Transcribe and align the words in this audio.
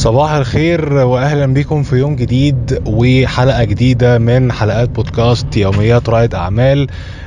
صباح 0.00 0.32
الخير 0.32 0.94
وأهلا 0.94 1.54
بكم 1.54 1.82
في 1.82 1.96
يوم 1.96 2.16
جديد 2.16 2.82
وحلقة 2.86 3.64
جديدة 3.64 4.18
من 4.18 4.52
حلقات 4.52 4.88
بودكاست 4.90 5.56
يوميات 5.56 6.08
رائد 6.08 6.34
أعمال. 6.34 6.86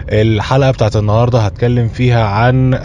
الحلقة 0.10 0.71
بتاعت 0.71 0.96
النهارده 0.96 1.39
هتكلم 1.39 1.88
فيها 1.88 2.23
عن 2.23 2.75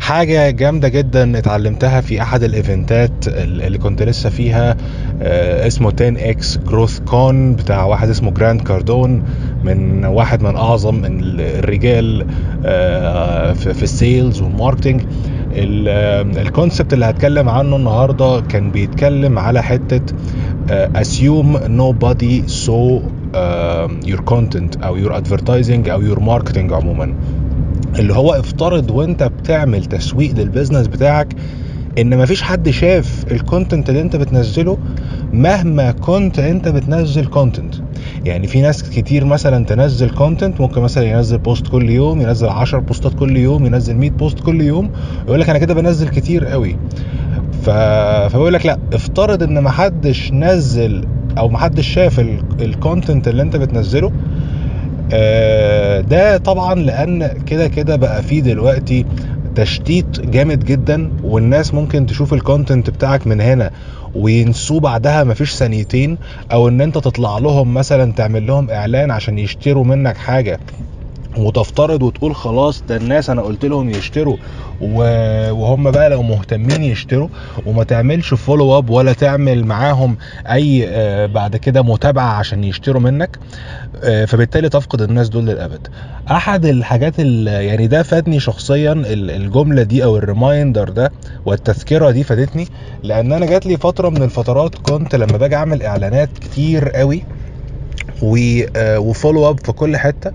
حاجة 0.00 0.50
جامدة 0.50 0.88
جدا 0.88 1.38
اتعلمتها 1.38 2.00
في 2.00 2.22
أحد 2.22 2.42
ال 2.42 2.52
events 2.52 3.10
اللي 3.28 3.78
كنت 3.78 4.02
لسه 4.02 4.30
فيها 4.30 4.76
آه، 5.22 5.66
اسمه 5.66 5.90
10x 5.90 6.58
Growth 6.68 7.00
Con 7.00 7.54
بتاع 7.54 7.84
واحد 7.84 8.08
اسمه 8.08 8.30
Grant 8.30 8.60
Cardone 8.60 9.22
من 9.64 10.04
واحد 10.04 10.42
من 10.42 10.56
أعظم 10.56 11.02
الرجال 11.04 12.26
آه، 12.64 13.52
في 13.52 13.82
ال 13.82 13.92
sales 13.92 14.42
وال 14.42 14.53
marketing 14.53 15.02
ال 15.58 15.75
concept 15.75 16.92
اللي 16.92 17.04
هتكلم 17.04 17.48
عنه 17.48 17.76
النهارده 17.76 18.40
كان 18.40 18.70
بيتكلم 18.70 19.38
على 19.38 19.62
حتة 19.62 20.14
آه، 20.70 20.90
assume 21.02 21.58
nobody 21.58 22.50
saw 22.66 23.02
آه، 23.34 23.88
your 24.06 24.20
content 24.34 24.84
أو 24.84 25.04
your 25.04 25.12
advertising 25.12 25.88
أو 25.88 26.14
your 26.14 26.18
marketing 26.18 26.72
عموما. 26.72 27.14
اللي 27.98 28.12
هو 28.14 28.32
افترض 28.32 28.90
وانت 28.90 29.22
بتعمل 29.22 29.84
تسويق 29.84 30.34
لل 30.34 30.44
business 30.44 30.86
بتاعك 30.86 31.28
إن 31.98 32.18
مفيش 32.18 32.42
حد 32.42 32.70
شاف 32.70 33.24
ال 33.30 33.37
content 33.37 33.88
اللي 33.88 34.00
انت 34.00 34.16
بتنزله 34.16 34.78
مهما 35.32 35.90
كنت 35.90 36.38
انت 36.38 36.68
بتنزل 36.68 37.26
content 37.26 37.74
يعني 38.24 38.46
في 38.46 38.60
ناس 38.60 38.90
كتير 38.90 39.24
مثلا 39.24 39.64
تنزل 39.64 40.10
content 40.10 40.60
ممكن 40.60 40.80
مثلا 40.80 41.04
ينزل 41.04 41.38
post 41.38 41.66
كل 41.66 41.90
يوم 41.90 42.20
ينزل 42.20 42.48
10 42.48 42.78
posts 42.78 43.14
كل 43.14 43.36
يوم 43.36 43.66
ينزل 43.66 43.96
100 43.96 44.10
post 44.10 44.40
كل 44.40 44.60
يوم. 44.60 44.90
يقول 45.26 45.40
لك 45.40 45.50
أنا 45.50 45.58
كده 45.58 45.74
بنزل 45.74 46.08
كتير 46.08 46.44
قوي. 46.44 46.76
ف... 47.62 47.70
فبيقول 48.30 48.52
لك 48.52 48.66
لا 48.66 48.78
افترض 48.92 49.42
إن 49.42 49.62
محدش 49.62 50.32
نزل 50.32 51.04
أو 51.38 51.48
محدش 51.48 51.86
شاف 51.88 52.20
ال 52.60 52.69
content 52.69 53.28
اللي 53.28 53.42
أنت 53.42 53.56
بتنزله. 53.56 54.12
آه، 55.12 56.00
ده 56.00 56.36
طبعا 56.36 56.74
لأن 56.74 57.28
كده 57.46 57.68
كده 57.68 57.96
بقى 57.96 58.22
فيه 58.22 58.40
دلوقتي 58.40 59.06
تشتيت 59.54 60.20
جامد 60.20 60.64
جدا 60.64 61.10
والناس 61.22 61.74
ممكن 61.74 62.06
تشوف 62.06 62.34
ال 62.34 62.41
content 62.41 62.90
بتاعك 62.90 63.26
من 63.26 63.40
هنا. 63.40 63.70
وينسوه 64.14 64.80
بعدها 64.80 65.24
مفيش 65.24 65.54
ثانيتين 65.54 66.18
أو 66.52 66.68
إن 66.68 66.80
أنت 66.80 66.98
تطلع 66.98 67.38
لهم 67.38 67.74
مثلا 67.74 68.12
تعمل 68.12 68.46
لهم 68.46 68.70
إعلان 68.70 69.10
عشان 69.10 69.38
يشتروا 69.38 69.84
منك 69.84 70.16
حاجة. 70.16 70.60
وتفترض 71.38 72.02
وتقول 72.02 72.34
خلاص 72.36 72.82
ده 72.88 72.96
الناس 72.96 73.30
أنا 73.30 73.42
قلت 73.42 73.64
لهم 73.64 73.90
يشتروا 73.90 74.36
وهم 75.50 75.90
بقى 75.90 76.10
لو 76.10 76.22
مهتمين 76.22 76.82
يشتروا 76.84 77.28
وما 77.66 77.84
تعملش 77.84 78.34
follow 78.34 78.78
up 78.78 78.90
ولا 78.90 79.12
تعمل 79.12 79.64
معاهم 79.64 80.16
أي 80.50 80.84
آه، 80.88 81.26
بعد 81.26 81.56
كده 81.56 81.82
متابعة 81.82 82.32
عشان 82.32 82.64
يشتروا 82.64 83.00
منك 83.02 83.38
آه، 84.04 84.24
فبالتالي 84.24 84.68
تفقد 84.68 85.02
الناس 85.02 85.28
دول 85.28 85.46
للأبد. 85.46 85.86
أحد 86.30 86.64
الحاجات 86.66 87.14
ال- 87.18 87.46
يعني 87.46 87.86
ده 87.86 88.02
فادني 88.02 88.40
شخصيا 88.40 88.92
ال- 88.92 89.30
الجملة 89.30 89.82
دي 89.82 90.04
أو 90.04 90.16
ال 90.16 90.24
reminder 90.24 90.88
ده 90.88 91.12
والتذكرة 91.46 92.10
دي 92.10 92.24
فادتني 92.24 92.66
لأن 93.02 93.32
أنا 93.32 93.46
جات 93.46 93.66
لي 93.66 93.76
فترة 93.76 94.08
من 94.08 94.22
الفترات 94.22 94.74
كنت 94.74 95.14
لما 95.14 95.36
باجي 95.38 95.56
أعمل 95.56 95.82
إعلانات 95.82 96.28
كتير 96.38 96.88
قوي 96.88 97.22
و 98.22 98.40
follow 98.40 99.48
up 99.50 99.60
في 99.60 99.72
كل 99.72 99.96
حتة 99.96 100.32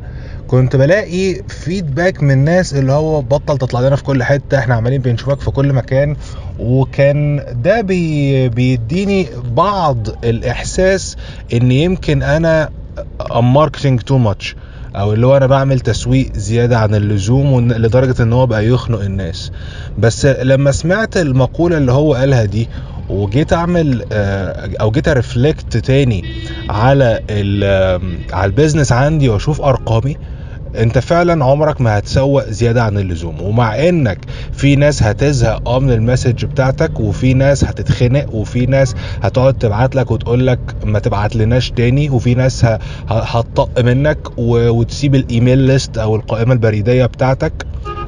كنت 0.54 0.76
بلاقي 0.76 1.36
feedback 1.48 2.23
من 2.23 2.38
ناس 2.38 2.73
اللي 2.73 2.92
هو 2.92 3.22
بطل 3.22 3.58
تطلع 3.58 3.80
لنا 3.80 3.96
في 3.96 4.04
كل 4.04 4.23
حتة 4.23 4.60
إحنا 4.60 4.76
عمالين 4.76 5.02
بنشوفك 5.02 5.40
في 5.42 5.52
كل 5.52 5.73
مكان. 5.73 6.16
وكان 6.60 7.44
ده 7.52 7.82
بي 7.82 8.50
بيديني 8.50 9.28
بعض 9.45 10.08
الإحساس 10.23 11.16
إن 11.54 11.72
يمكن 11.72 12.23
أنا 12.23 12.70
I'm 13.36 13.53
marketing 13.53 14.00
too 14.02 14.17
much 14.17 14.56
أو 14.95 15.14
اللي 15.14 15.28
هو 15.28 15.38
أنا 15.38 15.48
بعمل 15.48 15.80
تسويق 15.80 16.32
زيادة 16.36 16.77
عن 16.80 16.95
اللزوم 16.95 17.72
لدرجة 17.72 18.23
إن 18.23 18.33
هو 18.33 18.45
بقى 18.45 18.67
يخنق 18.67 19.00
الناس. 19.00 19.52
بس 19.98 20.26
لما 20.26 20.72
سمعت 20.72 21.17
المقولة 21.17 21.77
اللي 21.77 21.92
هو 21.92 22.14
قالها 22.14 22.45
دي 22.45 22.70
وجيت 23.10 23.54
أعمل 23.54 24.04
آه، 24.11 24.70
أو 24.82 24.92
جيت 24.92 25.08
أ 25.08 25.16
reflect 25.16 25.77
تاني 25.77 26.23
على 26.70 27.20
على 28.33 28.45
ال 28.45 28.51
business 28.51 28.92
عندي 28.92 29.30
وأشوف 29.30 29.61
أرقامي 29.61 30.16
انت 30.76 30.98
فعلا 31.00 31.45
عمرك 31.45 31.82
ما 31.82 31.98
هتسوق 32.00 32.50
زيادة 32.50 32.84
عن 32.84 32.98
اللزوم 32.98 33.42
ومع 33.42 33.89
انك 33.89 34.26
في 34.52 34.76
ناس 34.76 35.04
هتزهق 35.04 35.70
آه 35.70 35.80
من 35.80 35.92
ال 35.92 35.98
message 35.98 36.45
بتاعتك 36.45 37.00
وفي 37.00 37.34
ناس 37.34 37.64
هتتخنق 37.64 38.36
وفي 38.36 38.66
ناس 38.66 38.95
هتقعد 39.22 39.54
تبعت 39.54 39.95
لك 39.95 40.12
وتقول 40.12 40.48
لك 40.48 40.60
ما 40.83 41.00
تبعت 41.00 41.36
لناش 41.36 41.72
تاني 41.72 42.10
وفي 42.10 42.33
ناس 42.36 42.66
هتطق 43.08 43.80
منك 43.82 44.20
وتسيب 44.38 45.16
ال 45.16 45.23
email 45.23 45.58
list 45.60 45.98
أو 45.98 46.16
القائمة 46.16 46.54
البريدية 46.54 47.06
بتاعتك. 47.06 47.54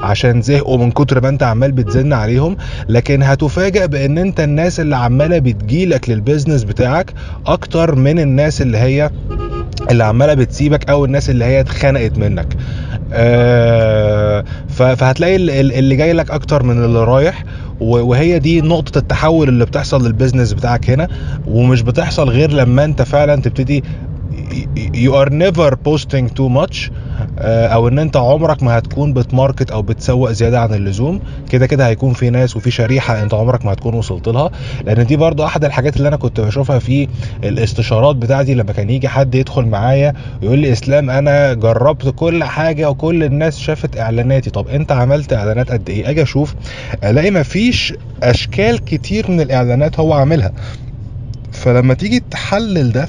عشان 0.01 0.41
زهقوا 0.41 0.77
من 0.77 0.91
كتر 0.91 1.21
ما 1.21 1.29
انت 1.29 1.43
عمال 1.43 1.71
بتزن 1.71 2.13
عليهم. 2.13 2.57
لكن 2.89 3.23
هتفاجئ 3.23 3.87
بان 3.87 4.17
انت 4.17 4.39
الناس 4.39 4.79
اللي 4.79 4.95
عمالة 4.95 5.39
بتجيلك 5.39 6.09
لل 6.09 6.20
business 6.20 6.63
بتاعك 6.63 7.13
أكتر 7.45 7.95
من 7.95 8.19
الناس 8.19 8.61
اللي 8.61 8.77
هي 8.77 9.09
اللي 9.91 10.03
عمالة 10.03 10.33
بتسيبك 10.33 10.89
أو 10.89 11.05
الناس 11.05 11.29
اللي 11.29 11.45
هي 11.45 11.59
اتخنقت 11.59 12.17
منك. 12.17 12.55
آه، 13.13 14.43
فهتلاقي 14.67 15.35
ال- 15.35 15.49
ال- 15.49 15.73
اللي 15.73 15.95
جاي 15.95 16.13
لك 16.13 16.31
أكتر 16.31 16.63
من 16.63 16.83
اللي 16.85 17.03
رايح 17.03 17.43
وهي 17.79 18.39
دي 18.39 18.61
نقطة 18.61 18.97
التحول 18.97 19.49
اللي 19.49 19.65
بتحصل 19.65 20.05
لل 20.05 20.15
business 20.15 20.53
بتاعك 20.53 20.89
هنا. 20.89 21.07
ومش 21.47 21.81
بتحصل 21.81 22.29
غير 22.29 22.51
لما 22.51 22.85
انت 22.85 23.01
فعلا 23.01 23.35
تبتدي 23.41 23.83
you 24.95 25.11
are 25.11 25.29
never 25.29 25.71
posting 25.89 26.27
too 26.39 26.49
much. 26.49 26.89
أو 27.39 27.87
إن 27.87 27.99
أنت 27.99 28.17
عمرك 28.17 28.63
ما 28.63 28.77
هتكون 28.77 29.13
بت 29.13 29.28
market 29.28 29.71
أو 29.71 29.81
بتسوق 29.81 30.31
زيادة 30.31 30.59
عن 30.61 30.73
اللزوم. 30.73 31.19
كده 31.49 31.67
كده 31.67 31.87
هيكون 31.87 32.13
في 32.13 32.29
ناس 32.29 32.57
وفي 32.57 32.71
شريحة 32.71 33.21
أنت 33.21 33.33
عمرك 33.33 33.65
ما 33.65 33.73
هتكون 33.73 33.93
وصلت 33.93 34.27
لها. 34.27 34.51
لأن 34.85 35.05
دي 35.05 35.15
برضو 35.15 35.45
أحد 35.45 35.65
الحاجات 35.65 35.97
اللي 35.97 36.07
أنا 36.07 36.17
كنت 36.17 36.39
بشوفها 36.39 36.79
في 36.79 37.07
الاستشارات 37.43 38.15
بتاعتي 38.15 38.53
لما 38.53 38.71
كان 38.73 38.89
يجي 38.89 39.07
حد 39.07 39.35
يدخل 39.35 39.65
معايا 39.65 40.13
يقول 40.41 40.59
لي 40.59 40.71
إسلام 40.71 41.09
أنا 41.09 41.53
جربت 41.53 42.09
كل 42.09 42.43
حاجة 42.43 42.89
وكل 42.89 43.23
الناس 43.23 43.57
شافت 43.59 43.97
إعلاناتي. 43.97 44.49
طب 44.49 44.67
أنت 44.67 44.91
عملت 44.91 45.33
إعلانات 45.33 45.71
قد 45.71 45.89
إيه؟ 45.89 46.09
أجي 46.09 46.21
أشوف 46.23 46.55
ألاقي 47.03 47.31
مفيش 47.31 47.93
أشكال 48.23 48.83
كتير 48.83 49.31
من 49.31 49.41
الإعلانات 49.41 49.99
هو 49.99 50.13
عاملها. 50.13 50.51
فلما 51.51 51.93
تيجي 51.93 52.23
تحلل 52.31 52.91
ده 52.91 53.07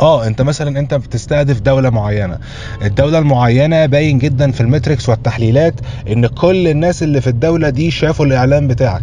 آه 0.00 0.26
انت 0.26 0.42
مثلا 0.42 0.78
انت 0.78 0.94
بتستهدف 0.94 1.60
دولة 1.60 1.90
معينة. 1.90 2.38
الدولة 2.82 3.18
المعينة 3.18 3.86
باين 3.86 4.18
جدا 4.18 4.50
في 4.50 4.60
المتركس 4.60 5.08
والتحليلات 5.08 5.74
إن 6.12 6.26
كل 6.26 6.68
الناس 6.68 7.02
اللي 7.02 7.20
في 7.20 7.26
الدولة 7.26 7.70
دي 7.70 7.90
شافوا 7.90 8.26
الإعلان 8.26 8.68
بتاعك. 8.68 9.02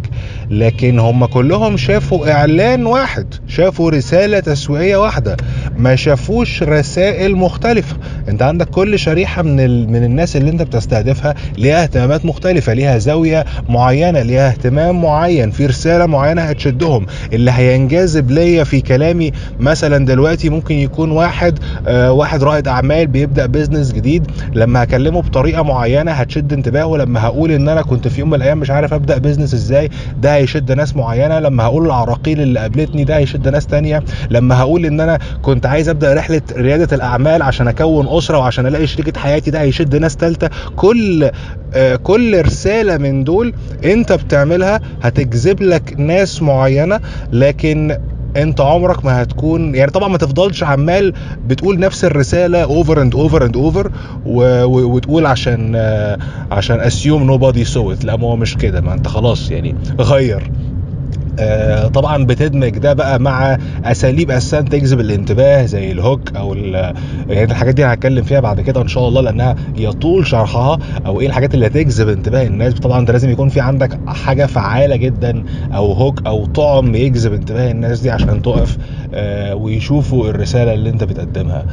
لكن 0.50 0.98
هم 0.98 1.24
كلهم 1.26 1.76
شافوا 1.76 2.32
إعلان 2.32 2.86
واحد 2.86 3.34
شافوا 3.48 3.90
رسالة 3.90 4.40
تسويقية 4.40 4.96
واحدة. 4.96 5.36
ما 5.78 5.96
شافوش 5.96 6.62
رسائل 6.62 7.36
مختلفة. 7.36 7.96
انت 8.28 8.42
عندك 8.42 8.66
كل 8.70 8.98
شريحة 8.98 9.42
من 9.42 9.60
ال... 9.60 9.90
من 9.90 10.04
الناس 10.04 10.36
اللي 10.36 10.50
انت 10.50 10.62
بتستهدفها 10.62 11.34
ليها 11.58 11.82
اهتمامات 11.82 12.24
مختلفة 12.24 12.72
ليها 12.72 12.98
زاوية 12.98 13.44
معينة 13.68 14.22
ليها 14.22 14.48
اهتمام 14.48 15.02
معين 15.02 15.50
في 15.50 15.66
رسالة 15.66 16.06
معينة 16.06 16.42
هتشدهم. 16.42 17.06
اللي 17.32 17.50
هينجذب 17.50 18.30
ليا 18.30 18.64
في 18.64 18.80
كلامي 18.80 19.32
مثلا 19.60 20.06
دلوقتي 20.06 20.48
ممكن 20.48 20.74
يكون 20.74 21.10
واحد 21.10 21.58
آه 21.86 22.12
واحد 22.12 22.42
رائد 22.42 22.68
أعمال 22.68 23.06
بيبدأ 23.06 23.46
business 23.46 23.92
جديد. 23.92 24.26
لما 24.54 24.82
هكلمه 24.82 25.22
بطريقة 25.22 25.62
معينة 25.62 26.12
هتشد 26.12 26.52
انتباهه. 26.52 26.96
لما 26.96 27.20
هقول 27.22 27.50
إن 27.52 27.68
أنا 27.68 27.82
كنت 27.82 28.08
في 28.08 28.20
يوم 28.20 28.28
من 28.30 28.34
الأيام 28.34 28.58
مش 28.58 28.70
عارف 28.70 28.94
أبدأ 28.94 29.18
business 29.18 29.54
إزاي 29.54 29.90
ده 30.22 30.34
هيشد 30.34 30.72
ناس 30.72 30.96
معينة. 30.96 31.38
لما 31.40 31.62
هقول 31.64 31.86
العراقيل 31.86 32.40
اللي 32.40 32.60
قابلتني 32.60 33.04
ده 33.04 33.16
هيشد 33.16 33.48
ناس 33.48 33.66
تانية. 33.66 34.02
لما 34.30 34.58
هقول 34.58 34.86
إن 34.86 35.00
أنا 35.00 35.18
كنت 35.42 35.67
عايز 35.68 35.88
أبدأ 35.88 36.14
رحلة 36.14 36.42
ريادة 36.56 36.96
الأعمال 36.96 37.42
عشان 37.42 37.68
أكون 37.68 38.06
أسرة 38.08 38.38
وعشان 38.38 38.66
ألاقي 38.66 38.86
شريكة 38.86 39.20
حياتي 39.20 39.50
ده 39.50 39.60
هيشد 39.60 39.96
ناس 39.96 40.14
ثالثه 40.16 40.50
كل 40.76 41.30
آه 41.74 41.96
كل 41.96 42.42
رسالة 42.44 42.96
من 42.98 43.24
دول 43.24 43.54
أنت 43.84 44.12
بتعملها 44.12 44.80
هتجذب 45.02 45.62
لك 45.62 45.94
ناس 45.98 46.42
معينة 46.42 47.00
لكن 47.32 47.96
أنت 48.36 48.60
عمرك 48.60 49.04
ما 49.04 49.22
هتكون 49.22 49.74
يعني 49.74 49.90
طبعا 49.90 50.08
ما 50.08 50.18
تفضلش 50.18 50.62
عمال 50.64 51.12
بتقول 51.46 51.78
نفس 51.78 52.04
الرسالة 52.04 52.62
over 52.62 53.02
and 53.02 53.14
over 53.14 53.44
and 53.44 53.56
over 53.56 53.90
وتقول 54.26 55.26
عشان 55.26 55.72
آه، 55.76 56.18
عشان 56.50 56.80
assume 56.80 57.22
nobody 57.22 57.64
saw 57.64 57.92
لا 58.04 58.16
ما 58.16 58.26
هو 58.26 58.36
مش 58.36 58.56
كده 58.56 58.80
ما 58.80 58.94
أنت 58.94 59.08
خلاص 59.08 59.50
يعني 59.50 59.74
غير. 60.00 60.50
طبعا 61.94 62.24
بتدمج 62.26 62.78
ده 62.78 62.92
بقى 62.92 63.18
مع 63.20 63.58
أساليب 63.84 64.30
أساسا 64.30 64.60
تجذب 64.60 65.00
الانتباه 65.00 65.64
زي 65.64 65.92
ال 65.92 66.01
hook 66.01 66.36
أو 66.36 66.54
يعني 66.54 67.44
الحاجات 67.44 67.74
دي 67.74 67.84
هنتكلم 67.84 68.22
فيها 68.24 68.40
بعد 68.40 68.60
كده 68.60 68.82
إن 68.82 68.88
شاء 68.88 69.08
الله 69.08 69.20
لأنها 69.20 69.56
يطول 69.76 70.26
شرحها 70.26 70.78
أو 71.06 71.20
إيه 71.20 71.26
الحاجات 71.26 71.54
اللي 71.54 71.66
هتجذب 71.66 72.08
انتباه 72.08 72.46
الناس. 72.46 72.74
طبعا 72.74 73.00
انت 73.00 73.10
لازم 73.10 73.30
يكون 73.30 73.48
في 73.48 73.60
عندك 73.60 73.98
حاجة 74.06 74.46
فعالة 74.46 74.96
جدا 74.96 75.44
أو 75.74 75.92
hook 75.92 76.26
أو 76.26 76.46
طعم 76.46 76.94
يجذب 76.94 77.32
انتباه 77.32 77.70
الناس 77.70 78.00
دي 78.00 78.10
عشان 78.10 78.42
تقف 78.42 78.78
آه، 79.14 79.54
ويشوفوا 79.54 80.28
الرسالة 80.30 80.74
اللي 80.74 80.90
انت 80.90 81.04
بتقدمها. 81.04 81.64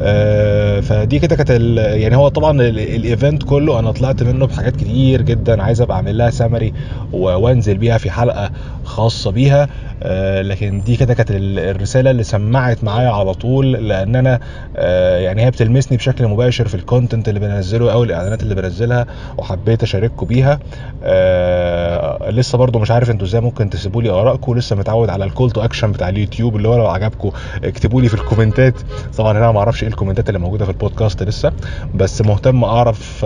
آه، 0.00 0.80
فدي 0.80 1.18
كده 1.18 1.36
كانت 1.36 1.50
يعني 1.78 2.16
هو 2.16 2.28
طبعا 2.28 2.50
ال- 2.62 2.78
ال 2.78 2.89
event 2.89 3.42
كله 3.42 3.78
أنا 3.78 3.92
طلعت 3.92 4.22
منه 4.22 4.46
بحاجات 4.46 4.76
كتير 4.76 5.22
جدا 5.22 5.62
عايز 5.62 5.80
أبقى 5.80 5.96
أعمل 5.96 6.18
لها 6.18 6.30
سمري 6.30 6.72
وأنزل 7.12 7.78
بيها 7.78 7.98
في 7.98 8.10
حلقة 8.10 8.50
خاصة 8.94 9.30
بيها 9.30 9.68
آه، 10.02 10.42
لكن 10.42 10.80
دي 10.80 10.96
كده 10.96 11.14
كانت 11.14 11.30
ال- 11.30 11.58
الرسالة 11.58 12.10
اللي 12.10 12.22
سمعت 12.22 12.84
معايا 12.84 13.10
على 13.10 13.34
طول 13.34 13.72
لأن 13.72 14.16
أنا 14.16 14.40
آه، 14.76 15.18
يعني 15.18 15.44
هي 15.44 15.50
بتلمسني 15.50 15.96
بشكل 15.96 16.26
مباشر 16.28 16.68
في 16.68 16.74
ال 16.74 16.81
content 16.81 17.28
اللي 17.28 17.40
بنزله 17.40 17.92
أو 17.92 18.04
الإعلانات 18.04 18.42
اللي 18.42 18.54
بنزلها 18.54 19.06
وحبيت 19.38 19.82
أشارككم 19.82 20.26
بيها. 20.26 20.58
آه، 21.04 22.30
لسه 22.30 22.58
برضو 22.58 22.78
مش 22.78 22.90
عارف 22.90 23.10
أنتوا 23.10 23.26
إزاي 23.26 23.40
ممكن 23.40 23.70
تسيبوا 23.70 24.02
لي 24.02 24.10
آرائكم 24.10 24.54
لسه 24.58 24.76
متعود 24.76 25.10
على 25.10 25.24
ال 25.24 25.29
call 25.29 25.50
to 25.50 25.60
action 25.60 25.92
بتاع 25.92 26.08
اليوتيوب 26.08 26.56
اللي 26.56 26.68
هو 26.68 26.76
لو 26.76 26.86
عجبكم 26.86 27.30
اكتبوا 27.64 28.00
لي 28.00 28.08
في 28.08 28.14
الكومنتات. 28.14 28.74
طبعا 29.18 29.30
أنا 29.38 29.52
ما 29.52 29.58
أعرفش 29.58 29.82
إيه 29.82 29.88
الكومنتات 29.88 30.28
اللي 30.28 30.38
موجودة 30.40 30.64
في 30.64 30.70
البودكاست 30.70 31.22
لسه 31.22 31.52
بس 31.94 32.22
مهتم 32.22 32.64
أعرف 32.64 33.24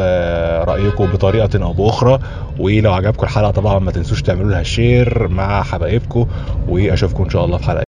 رأيكم 0.69 1.07
بطريقة 1.07 1.63
أو 1.65 1.73
بأخرى. 1.73 2.19
ولو 2.59 2.93
عجبكم 2.93 3.23
الحلقة 3.27 3.51
طبعا 3.51 3.79
ما 3.79 3.91
تنسوش 3.93 4.23
تعملوا 4.23 4.51
لها 4.51 4.63
share 4.63 5.29
مع 5.59 5.65
حبايبكم 5.65 6.27
وأشوفكم 6.69 7.25
إن 7.25 7.31
شاء 7.31 7.45
الله 7.45 7.59
في 7.59 7.65
حلقة 7.65 7.85